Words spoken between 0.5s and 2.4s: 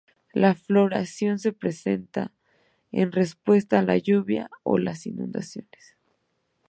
floración se presenta